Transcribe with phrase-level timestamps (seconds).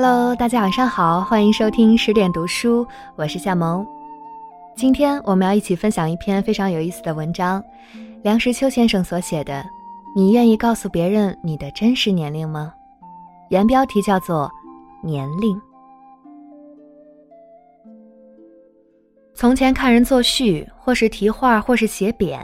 [0.00, 3.84] Hello，大家晚上好，欢迎收听十点读书，我是夏萌。
[4.76, 7.60] 今天我们要一起分享一篇非常有意思的文章，
[8.22, 9.54] 梁实秋先生所写的
[10.14, 12.72] 《你愿意告诉别人你的真实年龄吗》，
[13.50, 14.48] 原标题叫做
[15.04, 15.56] 《年龄》。
[19.34, 22.38] 从前看人作序，或是题画，或是写匾，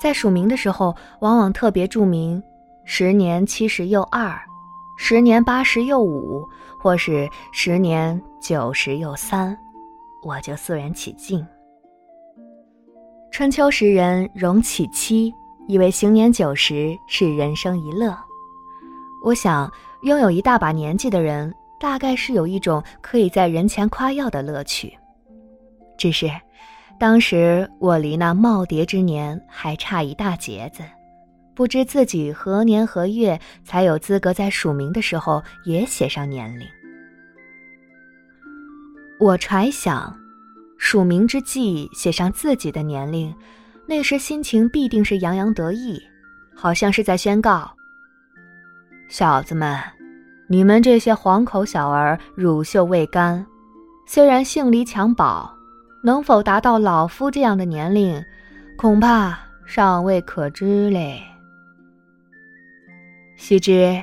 [0.00, 2.40] 在署名的时候，往往特别注明
[2.86, 4.40] “十年七十又二”。
[4.96, 6.48] 十年八十又五，
[6.78, 9.56] 或是十年九十又三，
[10.22, 11.44] 我就肃然起敬。
[13.30, 15.34] 春秋时人荣启期，
[15.66, 18.16] 以为行年九十是人生一乐。
[19.24, 19.70] 我想，
[20.02, 24.96] 拥有一大把年纪的人，大概是有一种可以在人前夸耀的乐趣。
[25.98, 26.30] 只是，
[26.98, 30.84] 当时我离那耄耋之年还差一大截子。
[31.54, 36.66] 不知自己何年何月才有资格在署名的时候也写上年龄。
[39.20, 40.14] 我揣想，
[40.78, 43.32] 署名之际写上自己的年龄，
[43.86, 46.02] 那时心情必定是洋洋得意，
[46.54, 47.70] 好像是在宣告：
[49.08, 49.78] 小子们，
[50.48, 53.46] 你们这些黄口小儿乳臭未干，
[54.06, 55.48] 虽然姓李襁褓，
[56.02, 58.20] 能否达到老夫这样的年龄，
[58.76, 61.22] 恐怕尚未可知嘞。
[63.36, 64.02] 须知，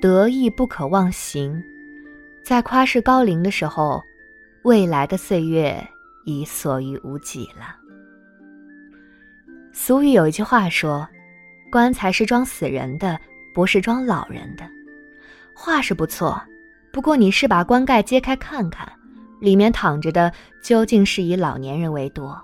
[0.00, 1.62] 得意不可忘形，
[2.44, 4.02] 在夸世高龄的时候，
[4.62, 5.82] 未来的岁月
[6.24, 7.76] 已所余无几了。
[9.72, 11.08] 俗语有一句话说
[11.70, 13.18] ：“棺材是装死人的，
[13.54, 14.64] 不是装老人的。”
[15.54, 16.40] 话是不错，
[16.92, 18.86] 不过你是把棺盖揭开看看，
[19.40, 20.32] 里面躺着的
[20.62, 22.40] 究竟是以老年人为多。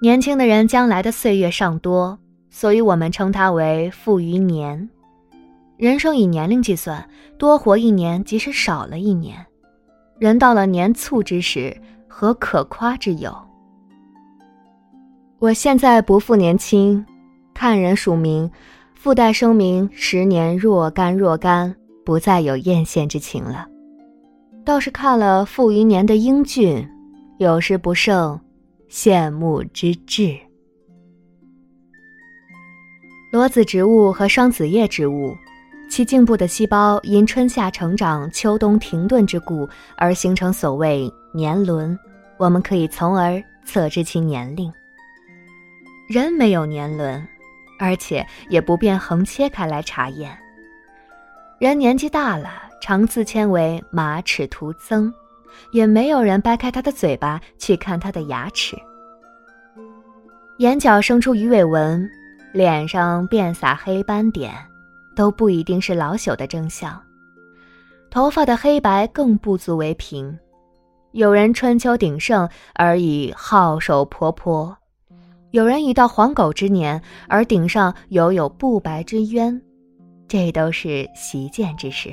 [0.00, 2.18] 年轻的人将来的岁月尚多，
[2.50, 4.88] 所以我们称他为富余年。
[5.76, 7.04] 人生以年龄计算，
[7.36, 9.44] 多活一年即是少了一年。
[10.18, 11.76] 人到了年卒之时，
[12.06, 13.36] 何可夸之有？
[15.40, 17.04] 我现在不复年轻，
[17.52, 18.48] 看人署名，
[18.94, 21.74] 附带声明十年若干若干，
[22.04, 23.66] 不再有艳羡之情了。
[24.64, 26.88] 倒是看了傅余年的英俊，
[27.38, 28.40] 有时不胜
[28.88, 30.38] 羡慕之至。
[33.32, 35.34] 裸子植物和双子叶植物。
[35.88, 41.96] 其茎部的细胞因春夏成长、秋冬停顿之故而形成所谓年轮，
[42.36, 44.72] 我们可以从而测知其年龄。
[46.08, 47.24] 人没有年轮，
[47.78, 50.36] 而且也不便横切开来查验。
[51.60, 55.12] 人年纪大了，常自称为马齿徒增，
[55.70, 58.76] 也没有人掰开他的嘴巴去看他的牙齿。
[60.58, 62.10] 眼角生出鱼尾纹，
[62.52, 64.52] 脸上遍洒黑斑点。
[65.14, 67.00] 都不一定是老朽的征象，
[68.10, 70.38] 头发的黑白更不足为凭。
[71.12, 74.76] 有人春秋鼎盛而已皓首婆婆，
[75.52, 79.62] 有人已到黄狗之年而顶上犹有不白之冤，
[80.26, 82.10] 这都是习见之事。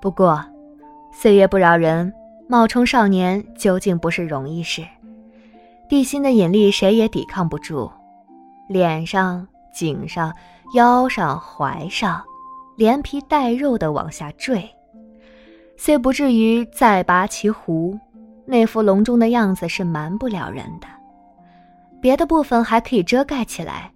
[0.00, 0.44] 不过，
[1.10, 2.12] 岁月不饶人，
[2.48, 4.82] 冒充少年究竟不是容易事。
[5.88, 7.90] 地心的引力谁也抵抗不住，
[8.68, 10.30] 脸上、颈上。
[10.74, 12.22] 腰上、怀上，
[12.76, 14.68] 连皮带肉的往下坠，
[15.76, 17.98] 虽不至于再拔其胡，
[18.44, 20.86] 那副隆中的样子是瞒不了人的。
[22.00, 23.90] 别的部分还可以遮盖起来，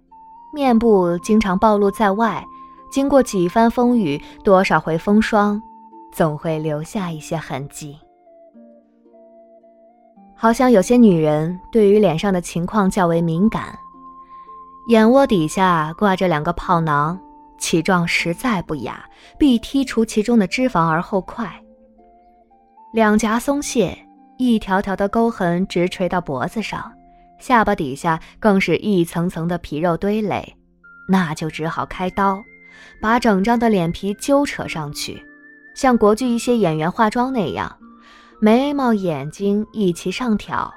[0.53, 2.43] 面部经常暴露在外，
[2.91, 5.61] 经过几番风雨，多少回风霜，
[6.11, 7.97] 总会留下一些痕迹。
[10.35, 13.77] 好像有些女人对于脸上的情况较为敏感。
[14.87, 17.17] 眼窝底下挂着两个泡囊，
[17.57, 19.05] 其状实在不雅，
[19.39, 21.49] 必剔除其中的脂肪而后快。
[22.93, 23.97] 两颊松懈，
[24.37, 26.91] 一条条的沟痕直垂到脖子上，
[27.39, 30.53] 下巴底下更是一层层的皮肉堆垒，
[31.07, 32.43] 那就只好开刀，
[33.01, 35.25] 把整张的脸皮揪扯上去，
[35.73, 37.73] 像国剧一些演员化妆那样，
[38.41, 40.71] 眉毛、眼睛一齐上挑，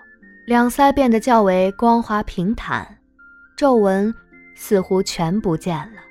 [0.47, 2.96] 两腮变得较为光滑平坦。
[3.57, 4.15] 皱纹
[4.55, 6.03] 似乎全不见了，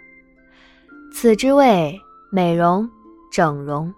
[1.13, 1.95] 此之谓
[2.31, 2.89] 美容
[3.31, 3.93] 整容，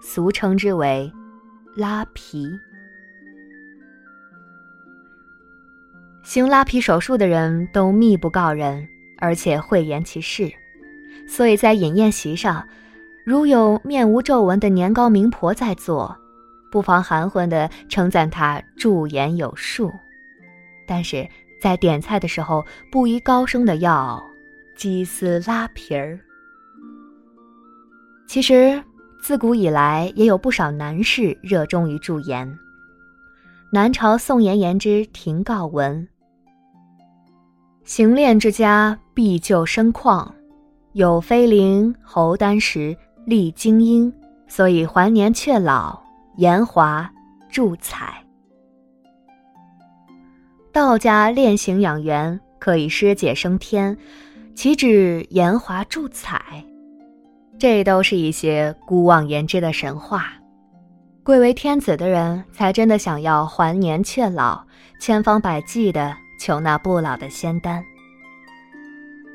[0.00, 1.12] 俗称之为
[1.74, 2.48] 拉皮。
[6.22, 8.86] 行拉皮手术的人都密不告人，
[9.18, 10.48] 而且讳言其事，
[11.26, 12.64] 所以在饮宴席上，
[13.24, 16.16] 如有面无皱纹的年高名婆在座，
[16.70, 19.92] 不妨含混的称赞她驻颜有术，
[20.86, 21.28] 但是。
[21.60, 24.22] 在点菜的时候，不宜高声的要
[24.76, 26.18] 鸡丝拉皮儿。
[28.26, 28.82] 其实，
[29.22, 32.58] 自古以来也有不少男士热衷于驻颜。
[33.72, 36.06] 南朝宋颜言之廷告文
[37.84, 40.28] ：“行练之家必就深旷，
[40.92, 44.12] 有妃陵侯丹石，立精英，
[44.46, 45.98] 所以还年却老，
[46.36, 47.10] 颜华
[47.48, 48.22] 助彩。”
[50.76, 53.96] 道家练形养元，可以尸解升天，
[54.54, 56.38] 岂止延华助彩？
[57.58, 60.34] 这都是一些孤妄言之的神话。
[61.22, 64.62] 贵为天子的人，才真的想要还年却老，
[65.00, 67.82] 千方百计的求那不老的仙丹。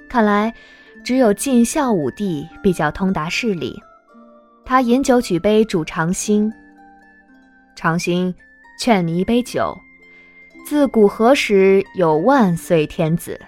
[0.08, 0.54] 看来，
[1.04, 3.76] 只有晋孝武帝比较通达事理。
[4.64, 6.54] 他饮酒举杯主长兴，
[7.76, 8.32] 长兴，
[8.80, 9.76] 劝你一杯酒。
[10.66, 13.40] 自古何时有万岁天子？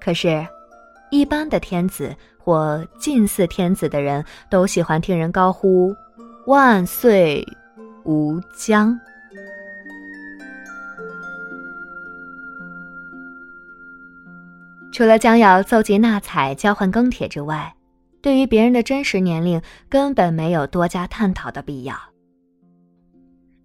[0.00, 0.46] 可是，
[1.10, 2.14] 一般的天子。
[2.38, 5.92] 或近似天子的人都喜欢听人高呼
[6.46, 7.44] “万岁
[8.04, 8.96] 无疆”。
[14.92, 17.74] 除了将要奏集纳采、交换庚帖之外，
[18.22, 21.96] 对于别人的真实年龄根本没有多加探讨的必要。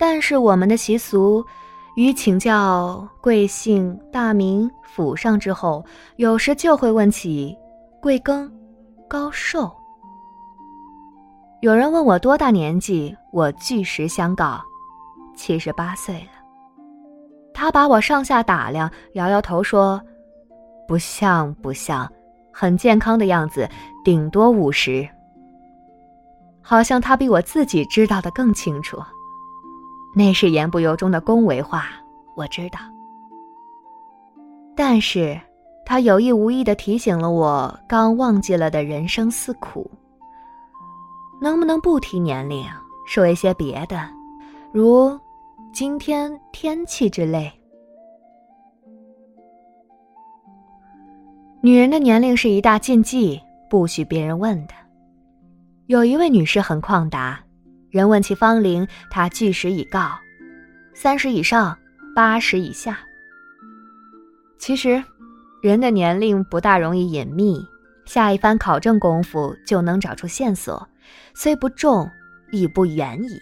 [0.02, 1.46] 但是我们的习俗，
[1.96, 7.56] 于请教贵姓、大名、府上之后，有时就会问起
[8.02, 8.52] 贵庚。
[9.08, 9.72] 高寿。
[11.62, 14.60] 有人问我多大年纪，我据实相告，
[15.36, 16.32] 七十八岁了。
[17.54, 20.02] 他把我上下打量，摇摇头说
[20.88, 22.12] ：“不像，不像，
[22.52, 23.70] 很健康的样子，
[24.04, 25.08] 顶多五十。”
[26.60, 28.98] 好像他比我自己知道的更清楚。
[30.16, 31.86] 那是言不由衷的恭维话，
[32.36, 32.80] 我知道。
[34.76, 35.40] 但是。
[35.84, 39.90] 他有意无意的提醒了我刚忘记了的人生四苦。
[41.42, 42.64] 能不能不提年龄，
[43.06, 44.08] 说一些别的，
[44.72, 45.20] 如
[45.74, 47.52] 今天天气之类？
[51.62, 54.74] 女人的年龄是一大禁忌，不许别人问的。
[55.88, 57.38] 有一位女士很旷达，
[57.92, 60.18] 人问其芳龄，他据实以告：
[60.96, 61.78] 三十以上，
[62.16, 62.98] 八十以下。
[64.58, 65.04] 其实。
[65.62, 67.64] 人的年龄不大容易隐秘，
[68.06, 70.90] 下一番考证功夫就能找出线索，
[71.36, 72.10] 虽不重，
[72.52, 73.40] 亦不远矣。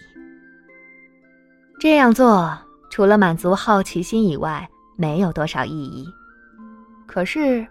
[1.80, 2.54] 这样做
[2.90, 4.68] 除了满足好奇心以外，
[4.98, 6.06] 没有多少意义。
[7.06, 7.66] 可是，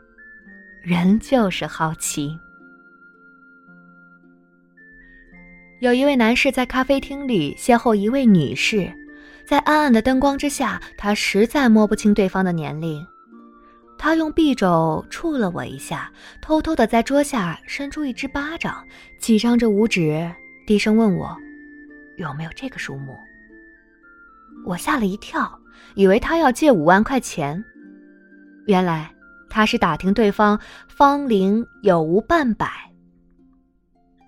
[0.82, 2.36] 人就是好奇。
[5.80, 8.92] 有一位男士在咖啡厅里邂逅一位女士，
[9.46, 13.06] 在暗暗的灯光之下，他实在摸不清对方的年龄。
[13.98, 16.12] 他用匕首触了我一下，
[16.42, 18.86] 偷偷的在桌下伸出一只巴掌，
[19.20, 20.30] 几张着五指，
[20.68, 21.34] 低声问我
[22.18, 23.16] ：“有没有这个数目？”
[24.68, 25.58] 我吓了一跳，
[25.96, 27.64] 以为他要借五万块钱，
[28.66, 29.10] 原来
[29.50, 30.60] 他是打听对方
[30.90, 32.89] 芳龄有无半百。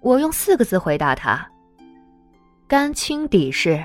[0.02, 1.48] 我用四个字回答他
[2.68, 3.84] ：“甘青底事。”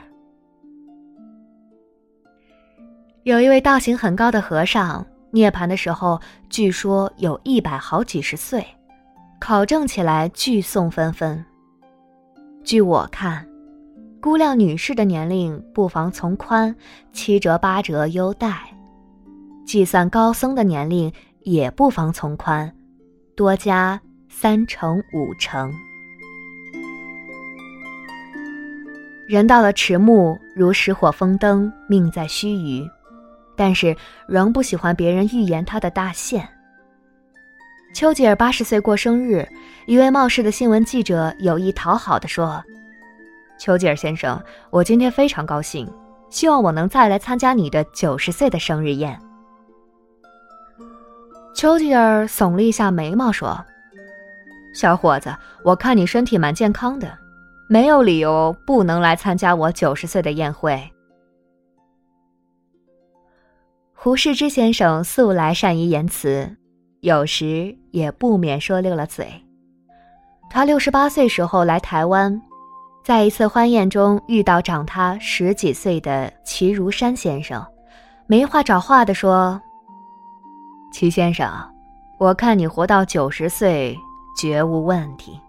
[3.24, 5.06] 有一位道行很高的和尚。
[5.32, 8.64] 涅槃的时候，据说有一百好几十岁，
[9.38, 11.44] 考证起来巨颂纷纷。
[12.64, 13.46] 据我看，
[14.22, 16.74] 估量女士的年龄，不妨从宽
[17.12, 18.48] 七折八折优待；
[19.66, 22.72] 计算高僧的年龄，也不妨从宽
[23.36, 24.00] 多加
[24.30, 25.70] 三成五成。
[29.26, 32.88] 人到了迟暮，如石火风灯，命在须臾。
[33.56, 33.96] 但是
[34.28, 36.46] 仍不喜欢别人预言他的大限。
[37.94, 39.48] 丘吉尔八十岁过生日，
[39.86, 42.62] 一位冒失的新闻记者有意讨好的说
[43.58, 44.40] ：“丘吉尔先生，
[44.70, 45.90] 我今天非常高兴，
[46.28, 49.18] 希望我能再来参加你的九十岁的生日宴。”
[51.56, 53.58] 丘吉尔耸了一下眉毛说
[54.74, 57.16] ：“小伙子，我看你身体蛮健康的，
[57.68, 60.80] 没有理由不能来参加我九十岁的宴会。”
[63.92, 66.56] 胡适之先生素来善于言辞，
[67.00, 69.26] 有时也不免说溜了嘴。
[70.48, 72.40] 他六十八岁时候来台湾，
[73.04, 77.66] 在一次欢宴中遇到长他十几岁的齐如山先生，
[78.28, 79.60] 没话找话的说
[80.92, 81.50] ：“齐先生，
[82.18, 83.98] 我看你活到九十岁
[84.40, 85.40] 绝无问题。”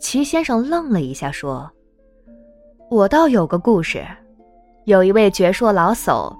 [0.00, 1.70] 齐先生愣了一下，说
[2.90, 4.02] ：“我倒有个故事。”
[4.86, 6.34] 有一位矍铄老叟，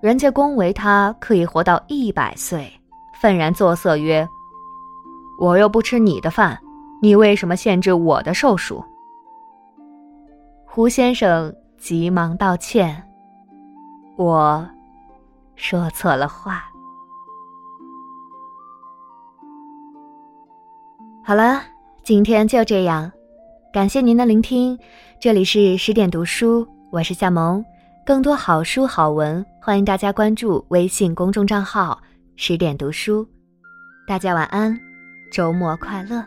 [0.00, 2.72] 人家恭维他可以活到一百岁，
[3.20, 4.26] 愤然作色曰
[5.38, 6.58] ：“我又不吃你的饭，
[7.02, 8.82] 你为什么限制我的寿数？”
[10.66, 13.06] 胡先生急忙道歉
[14.16, 14.66] ：“我
[15.54, 16.64] 说错了话。”
[21.22, 21.62] 好了，
[22.04, 23.12] 今天就这样，
[23.72, 24.76] 感谢您的聆听。
[25.20, 27.64] 这里是十点读书，我是夏萌。
[28.04, 32.02] 更多好书好文，欢迎大家关注微信公众账号
[32.34, 33.24] “十点读书”。
[34.04, 34.76] 大家晚安，
[35.32, 36.24] 周末快乐。